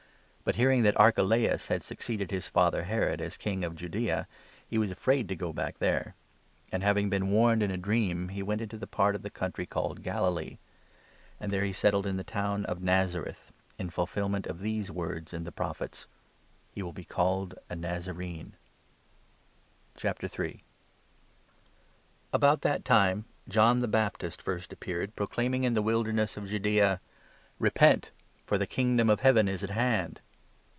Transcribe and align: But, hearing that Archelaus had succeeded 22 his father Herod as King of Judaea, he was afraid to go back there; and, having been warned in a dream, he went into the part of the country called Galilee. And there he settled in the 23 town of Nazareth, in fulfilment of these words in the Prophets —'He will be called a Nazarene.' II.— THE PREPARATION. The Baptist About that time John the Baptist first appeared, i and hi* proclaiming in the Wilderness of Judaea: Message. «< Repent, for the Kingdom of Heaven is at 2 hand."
But, 0.43 0.55
hearing 0.57 0.81
that 0.83 0.99
Archelaus 0.99 1.67
had 1.69 1.81
succeeded 1.83 2.29
22 2.29 2.35
his 2.35 2.47
father 2.47 2.83
Herod 2.85 3.21
as 3.21 3.37
King 3.37 3.63
of 3.63 3.75
Judaea, 3.75 4.27
he 4.67 4.77
was 4.79 4.89
afraid 4.91 5.29
to 5.29 5.35
go 5.35 5.53
back 5.53 5.77
there; 5.77 6.13
and, 6.73 6.81
having 6.83 7.09
been 7.11 7.29
warned 7.29 7.61
in 7.63 7.69
a 7.71 7.77
dream, 7.77 8.29
he 8.29 8.41
went 8.43 8.59
into 8.59 8.75
the 8.75 8.87
part 8.87 9.13
of 9.15 9.21
the 9.21 9.29
country 9.29 9.65
called 9.67 10.01
Galilee. 10.03 10.57
And 11.39 11.53
there 11.53 11.63
he 11.63 11.71
settled 11.71 12.05
in 12.07 12.17
the 12.17 12.23
23 12.23 12.41
town 12.41 12.65
of 12.65 12.81
Nazareth, 12.81 13.53
in 13.77 13.91
fulfilment 13.91 14.45
of 14.47 14.59
these 14.59 14.91
words 14.91 15.31
in 15.31 15.43
the 15.45 15.51
Prophets 15.53 16.07
—'He 16.75 16.81
will 16.81 16.91
be 16.91 17.05
called 17.05 17.53
a 17.69 17.75
Nazarene.' 17.75 18.53
II.— 18.53 18.53
THE 19.93 20.13
PREPARATION. 20.17 20.31
The 20.31 20.39
Baptist 20.39 20.61
About 22.33 22.61
that 22.63 22.83
time 22.83 23.25
John 23.47 23.79
the 23.79 23.87
Baptist 23.87 24.41
first 24.41 24.73
appeared, 24.73 25.01
i 25.01 25.03
and 25.03 25.11
hi* 25.11 25.15
proclaiming 25.15 25.63
in 25.65 25.75
the 25.75 25.81
Wilderness 25.83 26.35
of 26.35 26.47
Judaea: 26.49 26.99
Message. 26.99 27.01
«< 27.31 27.59
Repent, 27.59 28.11
for 28.45 28.57
the 28.57 28.67
Kingdom 28.67 29.09
of 29.09 29.21
Heaven 29.21 29.47
is 29.47 29.63
at 29.63 29.67
2 29.69 29.73
hand." 29.75 30.19